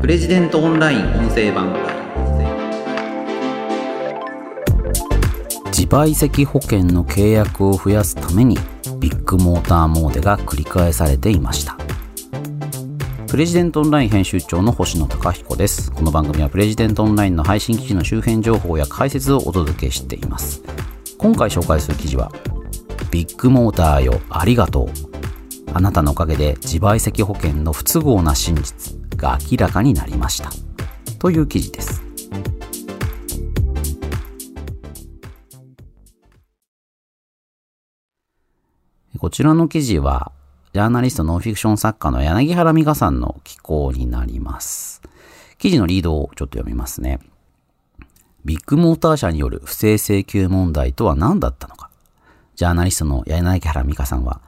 [0.00, 1.74] プレジデントオンライン音声版
[5.66, 8.56] 自賠責保険の契約を増やすために
[8.98, 11.76] ビッグモーターモーデが繰り返されていました。
[13.26, 15.92] プレジデントオンライン編集長の星野貴彦です。
[15.92, 20.62] この番組はプレジデントオンラインの配信記事の周辺情報や解説をお届けしています。
[21.18, 22.32] 今回紹介する記事は
[23.10, 24.88] ビッグモーターよありがとう。
[25.74, 28.99] あなたのおかげで自賠責保険の不都合な真実。
[29.20, 30.50] が明らかになりました
[31.18, 32.10] という記事です
[39.20, 40.32] こちらの記事は、
[40.72, 45.02] ジャーナリストノンフィクション作家の柳原美香さんの寄稿になります。
[45.58, 47.20] 記事のリードをちょっと読みますね。
[48.46, 51.90] ビッグモーター社による不正請求問題とは何だったのか。
[52.56, 54.40] ジャーナリストの柳原美香さんは、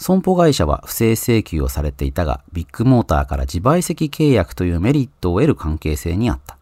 [0.00, 6.56] 損保会社は不正請求をされていたが、ビッグモーターから自賠責契約というメリットを得る関係性にあった。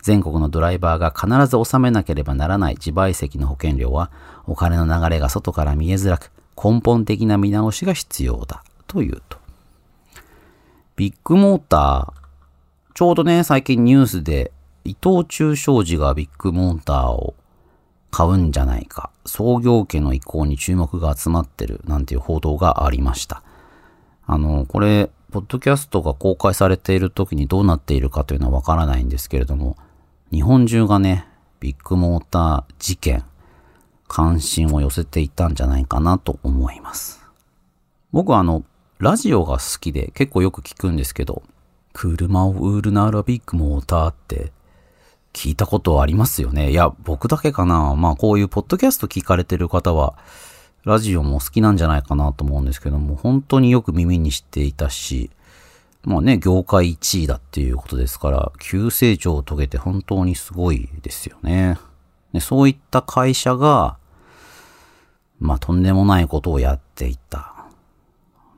[0.00, 4.10] 全国のドライバーが必ず納めなければならない自賠責の保険料は、
[4.46, 9.36] お金の流れが外から見えづらく、根本的な見直しが必要だというと。
[10.96, 14.50] ビッグモーター、ちょうどね、最近ニュースで
[14.86, 17.34] 伊藤忠商事がビッグモーターを
[18.12, 23.42] 買うんじゃないか、創業家の意向に注目が集まってるなんていう報道がありました。
[24.26, 29.78] あの、これ、ポッドキャストが公開されている時にどうなっているかというのはわからないんですけれども、
[30.30, 31.26] 日本中がね、
[31.58, 33.24] ビッグモーター事件、
[34.08, 37.24] 関心を寄せていたんじゃないかなと思います。
[38.12, 38.62] 僕はあの、
[38.98, 41.42] ラジオが好きで結構よく聞くんですけど、
[41.94, 44.52] 車を売るならビッグモーターって
[45.32, 46.70] 聞いたことありますよね。
[46.70, 47.94] いや、僕だけかな。
[47.94, 50.16] まあこういうポッドキャスト聞かれてる方は、
[50.84, 55.30] ラジオも好きなんじゃないかなと思うんですけども、本当によく耳にしていたし、
[56.04, 61.78] まあね、業界1位だっていうことですから、急成長を遂げて本当にすごいですよね。
[62.32, 63.96] でそういった会社が、
[65.38, 67.52] まあ、とんでもないことをやっていた。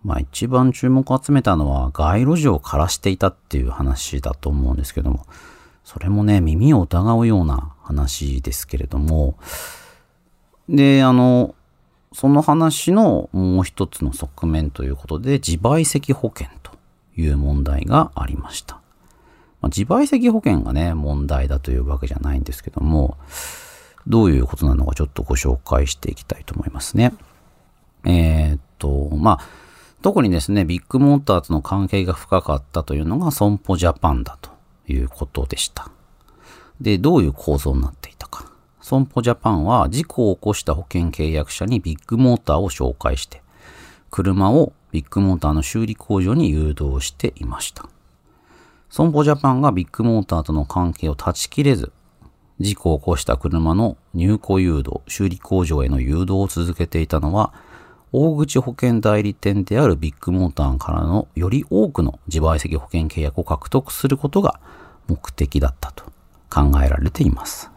[0.03, 5.27] まあ、一番注目を集めたのは街路樹を枯らしていたっていう話だと思うんですけども、
[5.85, 9.37] それもね、耳を疑うような話ですけれども、
[10.69, 11.55] で、あの、
[12.13, 16.73] その話のもう一つの側面ということで、自賠責保険と
[17.17, 18.77] いう問題がありました。
[19.61, 23.19] まあ、自賠責保険がね、問題だというわけじゃないんですけども、
[24.07, 27.13] どういうことなのかちょっとご紹介していきたいと思いますね。
[28.05, 29.47] えー、っと、まあ、
[30.01, 34.54] 特にですね、ビッグモーターとの関係が深かったというのが損保ジャパンだと
[34.89, 35.91] いうことでした。
[36.81, 38.51] で、どういう構造になっていたか。
[38.81, 43.43] 損保ジャパンは事故を起こした保険契約者にビッグモーターを紹介して、
[44.11, 47.89] 車をビッグモーターの修理工場に誘導していました。
[48.91, 51.93] 損保ジャパンがビッグモーターとの関係を断ち切れず、
[52.61, 57.53] 事故を起こした車の入庫誘導、修理工場への誘導を続けていたのは、
[58.17, 64.61] 大口保険代理店であるビッグモーターからのより多くの自賠責保険契約を獲得することが
[65.09, 66.05] 目的だったと
[66.49, 67.73] 考えられています。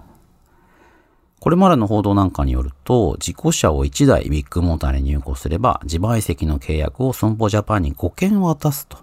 [1.39, 8.99] これまでの報道なんかによると、事故車を1台ビッグモーターに入庫すれば、自賠責の契約を損保ジャパンに5件渡すと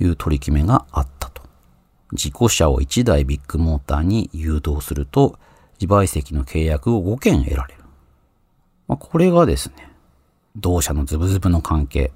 [0.00, 1.42] いう取り決めがあったと。
[2.14, 5.38] 事故車を1台ビッグモーターに誘導すると、
[5.78, 7.84] 自賠責の契約を5件得られる。
[8.88, 9.85] まあ、これがですね、
[10.56, 12.12] 同社のズブズブの関係、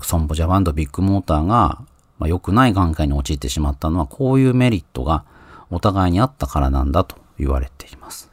[0.00, 1.84] 損保ジャパンとビッグモーターが、
[2.18, 5.24] まあ、良くない眼界に陥ってしまったのは、こういうメリットが
[5.70, 8.30] お互いにあったからなんだと言われています。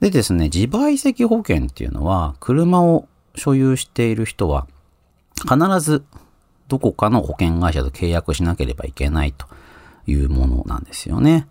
[0.00, 3.06] でですね、自賠責保険っていうのは、車を
[3.36, 4.66] 所有している人は、
[5.42, 6.04] 必ず
[6.68, 9.46] どこかの保険会社と契約しなければいけないと
[10.06, 11.46] いうものなんですよね。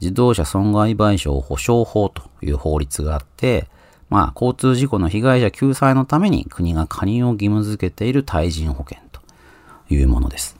[0.00, 3.68] 自動車損害賠償保障法という法律があって、
[4.10, 9.20] まあ、交通事故の被害者救済のために国が加入を義務付けている対人保険と
[9.88, 10.58] いうものです。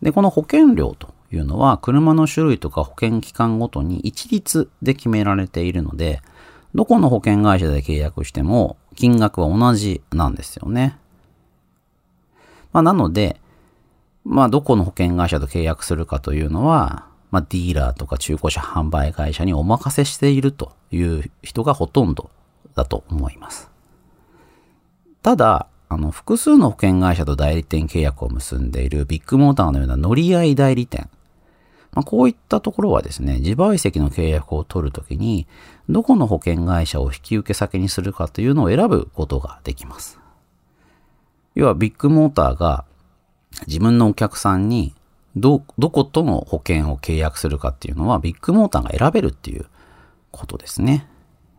[0.00, 6.22] で、この保険料というのは、車の種類とか保険期間ごとに一律で決められているので、
[6.74, 10.96] どこの保険会社で契約しても金額は同じなんですよね。
[12.72, 13.38] まあ、なので、
[14.24, 22.30] まあ、どこの保険会社と契約するかというのは、まあ、ディーラーとか中古車販売会社にお任せしているという人がほとんど
[22.74, 23.70] だと思います。
[25.22, 31.08] ただ、あの、複数の保険会社と代理店契約を結んでいるビッグモーターのような乗り合い代理店。
[31.92, 35.46] まあ、こういったところはですね、自賠責の契約を取るときに、
[35.88, 40.18] どこの保険会社を引き受け先にするかというのを選ぶことができます。
[41.54, 42.84] 要はビッグモーターが
[43.66, 44.94] 自分のお客さんに
[45.36, 49.66] ど、どことの保険を契約するかっていうのは、ビッグモーターが選べるっていう
[50.30, 51.06] ことですね。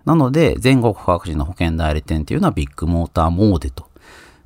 [0.05, 3.89] なので、全国各地の保険代理店っていうのはビッグモーターモーデと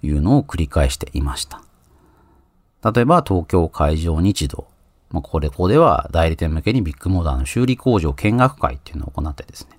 [0.04, 1.62] いうのを繰り返していました。
[2.92, 4.68] 例えば、東京海上日動。
[5.10, 9.78] まあ、これ、ここでは代理店向けにビッグモーターの修理工場見学会っていうのを行ってですね、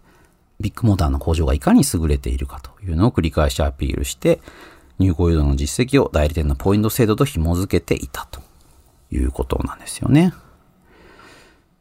[0.61, 4.41] ビッグモーターの工場がいかに優れているかというのを繰り返しアピールして、
[4.99, 8.41] 入庫誘導の実績を代理店のポイント制度と紐づけていたと
[9.10, 10.32] いうことなんですよね。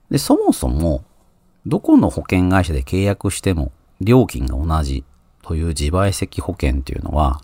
[0.10, 1.04] で、そもそも、
[1.66, 5.04] どこの保険会社で契約しても料金が同じ
[5.42, 7.42] という自賠責保険というのは、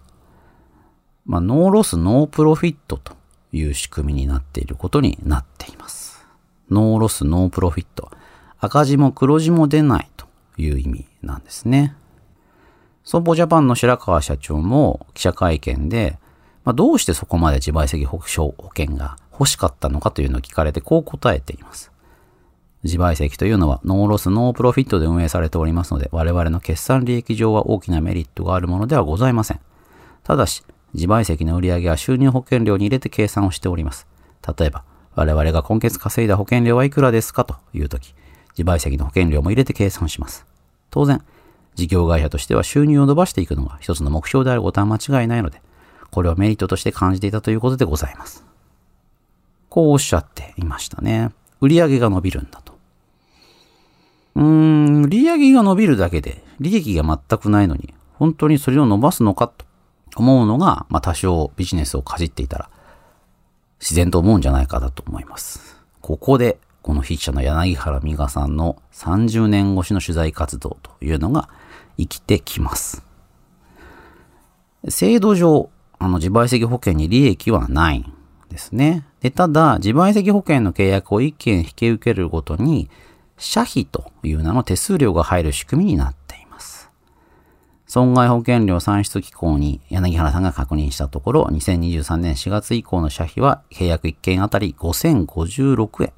[1.26, 3.14] まあ、 no loss, no profit と
[3.52, 6.26] いう仕組みになっていることになっています。
[6.70, 8.12] no loss, no profit。
[8.60, 10.26] 赤字も黒字も出ないと
[10.58, 11.96] いう意味なんですね。
[13.04, 16.18] 損保ジャパンの白川社長も記者会見で、
[16.64, 21.92] まあ、どうしてそこまで自賠責保証保険が欲しかったのかというのを聞かれてこう答えています。
[22.84, 29.60] 自賠責というのは no loss no profit で運営されておりますので我々の決算利益上は大きなメリットがあるものではございません。
[30.24, 30.64] ただし、
[30.94, 34.08] 自賠責の売上は収入保険料に入れて計算をしております。
[34.58, 34.84] 例えば、
[35.16, 38.14] 我々が今月稼いだ保険料はいくらですかというとき、
[38.58, 40.46] 自賠責の保険料も入れて計算します。
[40.90, 41.24] 当然、
[41.76, 45.62] 事業会社としては収入を伸ばしていくのが一つの目標であることは間違いないので、
[46.12, 48.53] これをメリットとして感じていたということでございます。
[49.74, 51.32] こうおっしゃっていましたね。
[51.60, 52.78] 売上が伸びるんだと。
[54.36, 59.66] うーん、売上が伸びるだけで利益が全くないのに、本当にそれを伸ばすのかと
[60.16, 62.70] 思うのが、まあ多少ビジネスをかじっていたら、
[63.80, 65.82] 自然と思うんじゃないかだと思います。
[66.02, 71.50] ここで、この筆者の柳原美香さんの30年越しの取材活動というのが
[71.98, 73.02] 生きてきます。
[74.88, 78.14] 制度上、あの自賠責保険に利益はないん
[78.50, 79.08] ですね。
[79.24, 82.90] で、ただ、自賠責保険の契約を1件引き受けるごとに、
[83.38, 86.92] 社費という名の手数料が入る仕組みになっています。
[87.88, 96.14] 損害保険料算出機構に柳原さんが確認したところ、2023年4月以降の社費は契約1件あたり5056円。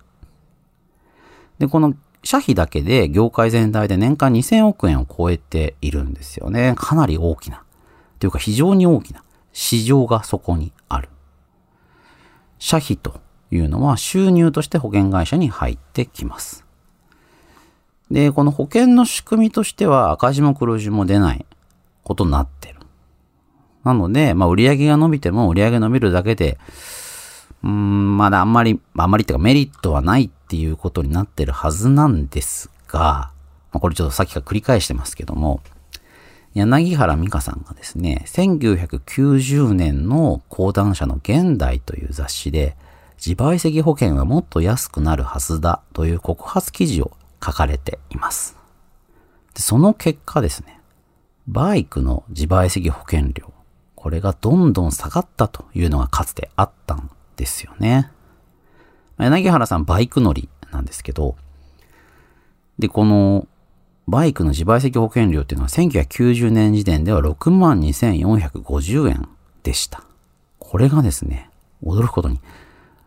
[1.59, 1.93] で、この
[2.23, 6.73] 社費だけで業界全体で年間2000億円を超えているんですよね。
[6.75, 7.63] かなり大きな。
[8.17, 9.23] というか非常に大きな
[9.53, 11.09] 市場がそこにある。
[12.65, 13.19] 社費と
[13.51, 16.65] いうのは収入として保険会社に入ってきます。
[18.09, 21.45] で、この保険の仕組みとしては赤字も黒字も出ない
[22.03, 22.79] ことになってる。
[23.83, 26.57] なので、まあ売上が伸びても売上伸びるだけで、
[27.61, 33.29] うーん、まだあんまり、あんまりっていうかメリットはないっていうことになってるはずなんですが、
[33.71, 35.61] まあ、これちょっとさっきから繰り返してますけども、
[36.55, 42.77] 柳原美香さんがですね、1990年の講談社の現代という雑誌で、
[43.17, 47.11] 自賠責保険はもっと安くなるはずだという告発記事を
[47.43, 48.57] 書かれています。
[49.53, 50.79] でその結果ですね、
[51.45, 53.51] バイクの自賠責保険料、
[53.95, 58.11] これがどんどん下がったというのがかつてあったんですよね。
[59.17, 61.35] 柳原さんバイク乗りなんですけど、
[62.79, 63.45] で、この
[64.07, 69.27] バイクの自賠責保険料っていうのは1990年時点では62,450円
[69.63, 70.03] でした。
[70.59, 71.49] これがですね、
[71.83, 72.39] 驚くことに、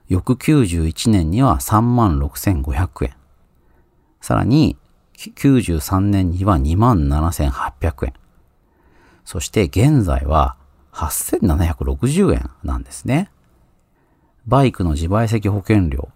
[0.09, 3.15] 翌91年には36,500円。
[4.21, 4.77] さらに、
[5.17, 8.15] 93年には27,800円。
[9.25, 10.57] そして現在は
[10.93, 13.31] 8,760円なんですね。
[14.47, 16.09] バイクの自賠責保険料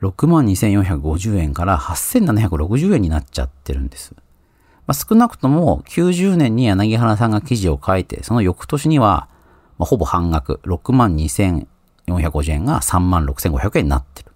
[0.00, 4.14] 62,450円から8,760円になっちゃってるんです。
[4.86, 9.28] まあ、少なくとも90年に柳原さんが記事を書いて、その翌年には、
[9.78, 14.32] まあ、ほぼ半額、62,450円が36,500円になってる。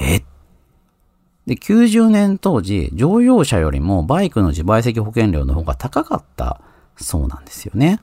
[0.00, 0.22] え？
[1.46, 6.60] で、90年当時、乗用車よりもバイクの自賠責保険料の方が高かった
[6.96, 8.00] そうなんですよね。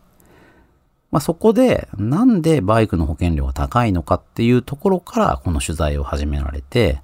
[1.16, 7.00] まあ、そこで、なんでバイクの保険料が高いのかっていうところからこの取材を始められて、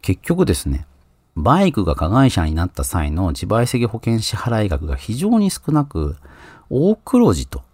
[0.00, 0.86] 結局ですね、
[1.34, 6.14] バイクが加害者になった際の自賠責保険支払い額が非常に少なく、
[6.70, 7.64] 大黒字と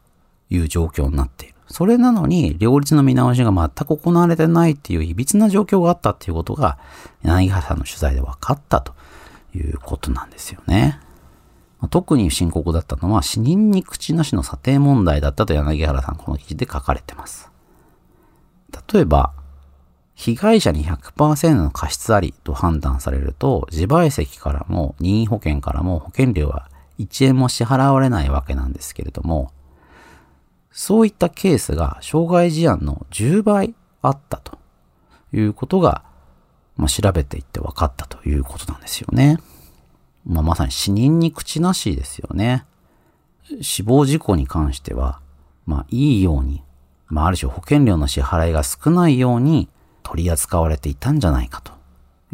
[0.48, 1.54] いう状況になっている。
[1.66, 6.78] それなのに、両立の見直しが全く行われてないっていう歪な状況があったっていうことが、
[7.24, 8.94] 柳原さんの取材で分かったと
[9.54, 10.98] いうことなんですよね。
[11.88, 17.50] 特に深刻だったのは死人に口なしの査定問題だったと柳原さんこの記事で書かれてます。
[18.92, 19.32] 例えば、
[20.14, 29.50] 被害者に100%の過失ありと判断されると、自賠責からも任意保険からも保険料は1円も支払われないわけなんですけれども、
[30.70, 34.58] そういったケースが傷害事案の10倍あったと
[35.32, 36.02] いうことが、
[36.76, 39.38] まあ、調べていって分かったということなんですよね。
[40.24, 42.64] まあ、まさに死人に口なしですよね。
[43.60, 45.20] 死亡事故に関しては、
[45.66, 46.62] まあ、いいように、
[47.08, 49.68] まあ、ある種保険料の支払いが少ないように
[50.02, 51.72] 取り扱われていたんじゃないかと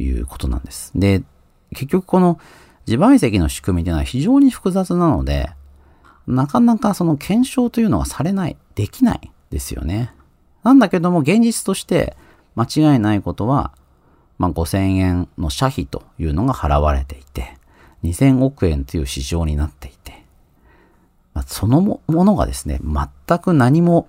[0.00, 0.92] いうことなんです。
[0.94, 1.22] で、
[1.70, 2.38] 結局この
[2.86, 5.50] 自賠責の仕組みというのは非常に複雑なので、
[6.26, 10.14] なかなかその検証というのがされない、できないですよね。
[10.62, 12.16] なんだけども現実として
[12.54, 12.64] 間
[12.94, 13.72] 違いないことは、
[14.38, 17.57] まあ、5000円の社費というのが払われていて、
[18.04, 20.24] 2000億円という市場になっていて、
[21.34, 24.08] まあ、そのものがですね、全く何も、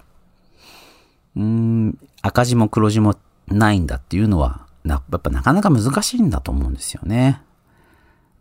[1.35, 3.15] うん、赤字も黒字も
[3.47, 7.41] ないんだっていうのは、やっぱなかなか難しいんだと思うんですよね。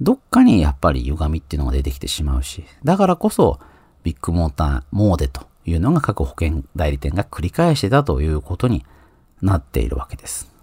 [0.00, 3.58] どっかにやっぱり歪みっていうのが出てきてしまうし、だからこそ、
[4.04, 8.84] ビッグモーターモーデというのが各保険代理店が繰り返してたということに
[9.42, 10.57] なっているわけです。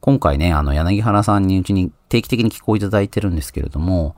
[0.00, 4.14] 今回ね、あの、柳原さんにうちに定期的に寄稿いただいてるんですけれども、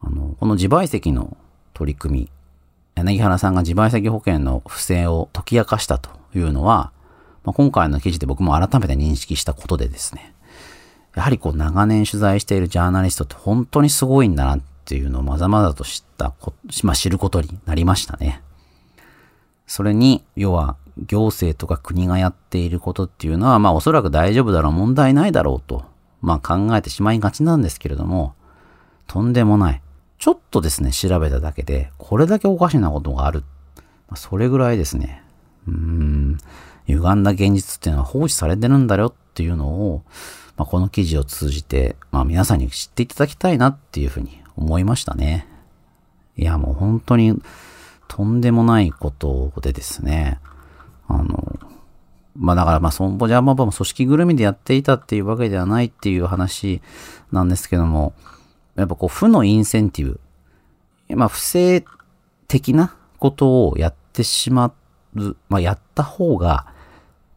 [0.00, 1.36] あの、この自賠責の
[1.72, 2.30] 取り組み、
[2.94, 6.92] 柳原さんが自賠責保険の不正を解き明かしたというのは、
[7.44, 10.34] まあ、今回の記事で僕も改めて認識したことでですね、
[11.14, 18.42] やはりこう長年取材しているジャーナリストって本当にすごいんだなっていうのをまざまざと知ったこ、まあ、知ることになりましたね。
[19.66, 25.84] それに、要は行政とか国がやっていることっていうのは、まあおそらく大丈夫だろう、問題ないだろうと、
[26.20, 28.34] まあ考えてしまいがちなんですけれども、
[29.06, 29.82] とんでもない。
[30.18, 33.44] ちょっとですね、調べただけで、これだけおかしなことがある。
[34.08, 35.22] ま、それぐらいですね、
[35.66, 36.38] うーん、
[36.86, 40.02] 歪んだ現実っていうのは放置されてるんだよっていうのを、
[40.56, 45.48] まあ、この記事を通じて、まあ皆さんに知っていただきたいなっていうふうに思いましたね。
[46.36, 47.40] いやもう本当に
[48.08, 50.38] とんでもないことでですね、
[51.20, 51.58] あの、
[52.36, 56.82] まあだからまあ損保ジャーマバも組織ぐるみでやっていたっていうわけではないっていう話
[57.32, 58.14] なんですけども、
[58.74, 60.20] やっぱこう負のインセンティブ、
[61.16, 61.84] まあ不正
[62.48, 64.72] 的なことをやってしま
[65.14, 66.66] う、まあやった方が、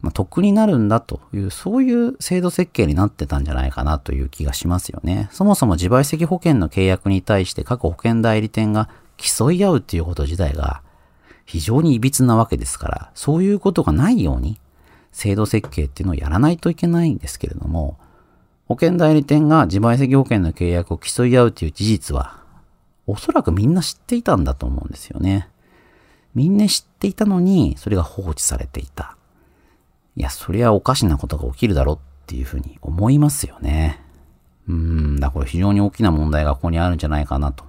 [0.00, 5.28] まあ、得になるんだという、そういう制度設計になってたんじゃないかなという気がしますよね。
[5.32, 10.82] そもそも自賠責保険の契約に対して各保険代理店が競い合うっていうこと自体が
[11.48, 14.60] 非常に歪なわけですから、そういうことがないように
[15.12, 17.96] 制度設計っていうのをやらないといけないんですけれども、
[18.66, 22.42] 保険代理店が自賠責保険の契約を競い合うという事実は、
[23.06, 25.48] おそらくみんな知っていたんだと思うんですよね。
[26.34, 29.16] みんな知っていたのに、それが放置されていた。
[30.16, 34.04] いや、そりゃおかしなことが起きるだろっていうふうに思いますよね。
[34.68, 37.64] うん、だから非常に大きな問題がここにあるんじゃないかなと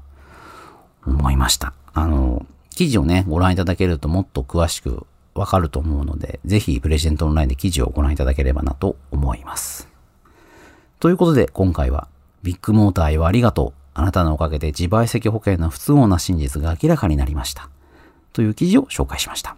[1.07, 1.73] 思いました。
[1.93, 2.45] あの、
[2.79, 5.05] 記事をね、ご覧いただけるともっと詳しく
[5.35, 9.89] わかると思うので、ぜひプレジデントオンラインで記事をご覧いただければなと思います。
[11.01, 12.07] ということで、今回は、
[12.41, 13.79] ビッグモーターへはありがとう。
[13.95, 17.69] あなたのおかげで自賠責保険の不都合な真実が明らかになりました。
[18.31, 19.57] という記事を紹介しました。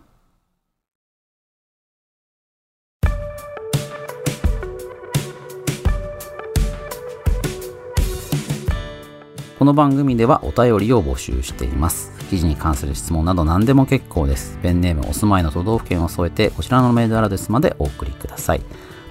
[9.60, 12.21] この番組ではお便りを募集しています。
[12.32, 14.58] 記事に関する質問など何でも結構です。
[14.64, 18.62] ペンネーム、お住まいの都道府県を添えて、こちらのメールアドレスまでお送りください。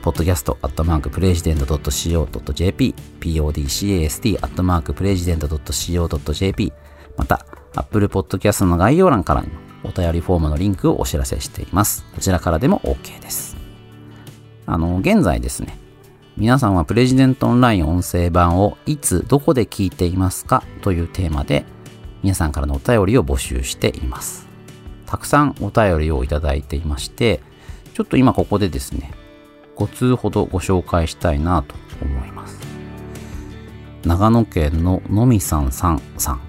[0.00, 6.73] podcast アットマークプレジデント .co.jp、podcast アットマークプレジデント .co.jp、
[7.19, 9.45] また、Apple Podcast の概要欄から
[9.85, 12.07] お便りフォームのリンクをお知らせしています。
[12.15, 13.55] こちらからでも OK です。
[14.65, 15.79] あの、現在ですね、
[16.39, 21.67] 皆さんはプレジデントオンライン音声版をいつどこで聞いていますかというテーマで
[22.23, 24.49] 皆さんからのお便りを募集しています。
[25.07, 27.41] たくさんお便りをいただいていまして、
[27.95, 29.12] ちょっと今ここでですね、
[29.77, 32.59] 5通ほどご紹介したいなと思います。
[34.05, 36.41] 長野県ののみさんさんさん。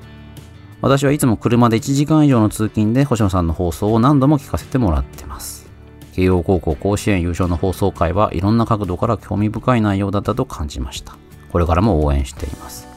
[0.81, 5.69] 私はいつも車で1時間以上の通勤で星野さんの放送を何度も聞かせてもらってます。
[6.13, 11.15] 慶応高校甲子園優勝の放送回はいろんな角度から興味深い内容だったと感じました。
[11.51, 12.87] これからも応援しています。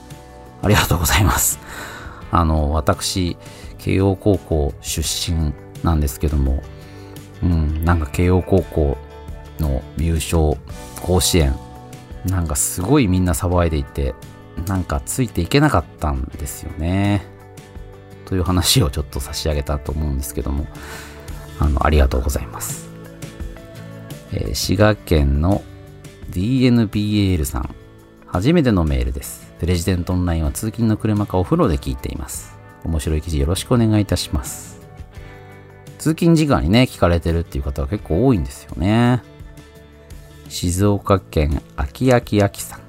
[0.62, 1.58] ありがとうございます。
[2.34, 3.36] あの、私、
[3.78, 6.64] 慶応高校出身なんですけども、
[7.44, 8.98] うん、なんか慶応高校
[9.60, 10.58] の優勝、
[11.00, 11.54] 甲子園、
[12.26, 14.16] なんかすごいみんな騒いでいて、
[14.66, 17.24] なんかついていけなかったんですよね。
[18.24, 20.66] という話をちょっと差し上げたと思うんですけども、
[21.60, 22.88] あの、ありがとうございます。
[24.32, 25.62] えー、滋賀県の
[26.32, 27.74] DNBL さん。
[28.26, 29.43] 初めてのメールです。
[29.66, 32.58] レジデントオンラインは通勤の車かお風呂で聞いています。
[32.84, 34.80] 面白い記事よろしくお願いいたします。
[35.98, 39.22] 通勤時間にね、聞かれてるっていう方は結構多いんですよね。
[40.48, 42.80] 静岡県秋秋秋さん。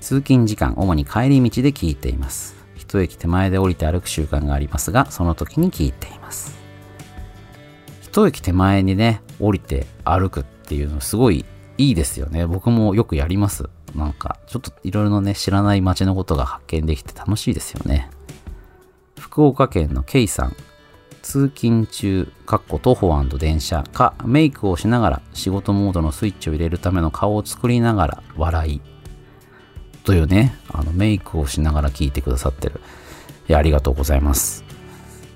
[0.00, 2.56] 通勤時間、主に帰り道で聞いています。
[2.76, 6.58] 一駅手前で降りて歩く習慣がありますが、その時に聞いています。
[8.02, 11.46] 一駅手前にね、降りて歩くっていうのすごい
[11.78, 12.46] いいですよね。
[12.46, 13.70] 僕もよくやります。
[13.94, 18.10] なんか、ちょっといろいろね、知らない街のことが発見できて楽しいですよね。
[19.18, 20.56] 福岡県のケイさん。
[21.22, 28.80] 通勤中、かっこ徒歩電車か、メイクをしながら仕事モードのスイッチを入れるための顔を作りながら笑い。
[30.04, 32.80] というね、あのメイクをしながら聞いてくださってる。
[33.48, 34.64] いや、ありがとうございます。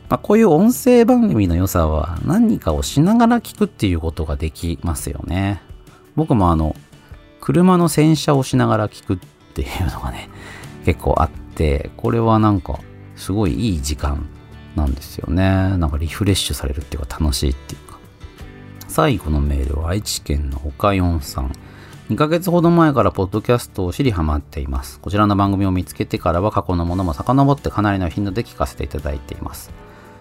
[0.08, 5.62] まあ、こういう音声番組の良さは何かをしながら聞くっていうことができますよね。
[6.16, 6.74] 僕もあの、
[7.40, 9.18] 車の洗車をしながら聞くっ
[9.54, 10.28] ていうのがね、
[10.84, 12.78] 結構あって、これはなんか、
[13.16, 14.26] すごいいい時間
[14.74, 15.76] なんですよね。
[15.76, 17.98] なんかリフレッシュされるっていうか楽しいっていうか。
[18.88, 21.52] 最後のメールは愛知県の岡四さん。
[22.10, 25.00] 2ヶ月ほど前からポッドキャストを知りハマっています。
[25.00, 29.72] こちらの番組を見つけてからは過去のものも遡ってかなりの頻度で聞かせていただいています。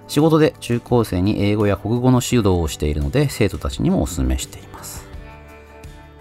[0.07, 5.04] 仕事で中高生に英語や国語の指導をしているので生徒たちにもお勧めしています。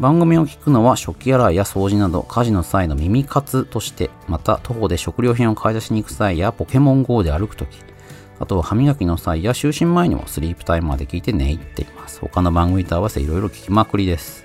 [0.01, 7.79] 番組を聞くのは食器洗いや掃除など家事の際の耳活として、また徒歩で食料品を買い出しに行く際やポケモン GO で歩くとき、
[8.41, 12.19] あとは歯磨きの際や就寝前にもスリープタイムまで聞いて寝入っています。
[12.21, 14.45] 他の番組と合わせいろいろ聞きまくりです。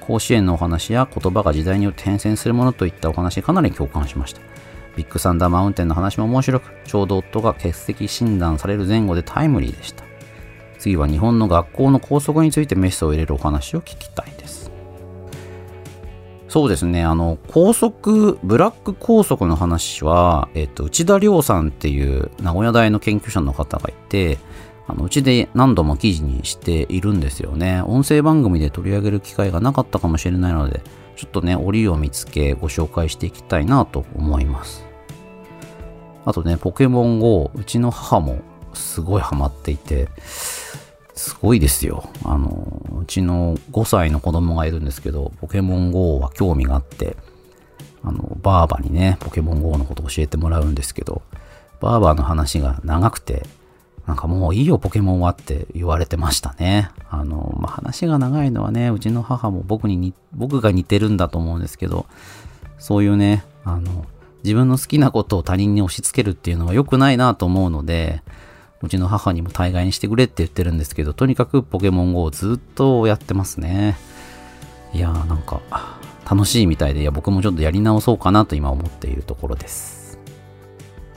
[0.00, 4.40] 甲子園のお話や言葉が時代によって変遷するものといったお話かなり共感しました。
[4.96, 10.07] ビッグサンダーマウンテンの話も面白く、ちょうど夫が欠席診断される前後でタイムリーでした。
[10.78, 14.70] 次は日本の学校の校則についてメスを入れるお話を聞きたいです。
[16.48, 24.38] そうですね、あの、校則、ブラック校則の話は、えっと、内田亮さんっていう名古屋大の研究者の方がいて、
[24.86, 27.82] あのうちで何度も記事にしているんですよね。
[27.82, 30.80] 音声番組で取り上げる機会がなかったかもしれないので、
[31.16, 34.86] ちょっとね、折を見つけご紹介していきたいなと思います。
[36.24, 38.38] あとね、ポケモン GO、うちの母も
[38.72, 40.08] すごいハマっていて、
[41.18, 42.08] すごいですよ。
[42.24, 47.16] あの、うちの5歳の子供がいるんですけど、ポケモン GO は興味があって、
[48.04, 51.22] あの、バーバにね、ポケモン GO のことを教えてもらうんですけど、
[51.80, 53.44] バーバの話が長くて、
[54.06, 56.90] なんかもういいよポケモンはって言われてましたね。
[57.10, 62.06] あの、まあ、話が長いのはね、うちの母も僕にに、僕が似てるんだと思うんですけど、
[62.78, 64.06] そういうね、あの、
[64.44, 68.22] 自分の好きなことを他人に押し付けるっていうのは良くないなと思うので、
[68.82, 73.96] うちの母にも大概にしてくれって言ってるんですけど、とにかくポケモン GO をずっとやってますね。
[74.92, 75.60] いやーなんか、
[76.30, 80.18] 楽しいみたいで、いや僕もちょっとやり直そうかなと今思っているところです。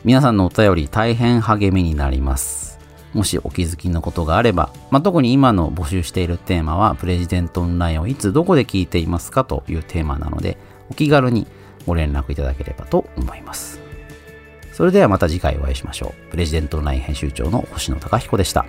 [0.03, 2.79] 皆さんのお便り大変励みになります。
[3.13, 10.57] もしお気づきのことがあれば、まあ、特に今の募集しているテーマは、プレジデントオンラインをいつどこで聞いていますかというテーマなので、
[10.89, 11.45] お気軽に
[11.85, 13.90] ご連絡いただければと思います。
[14.81, 16.31] それではまた次回お会いしましょう。
[16.31, 18.65] プレジデントオンライン編集長の星野貴彦でした。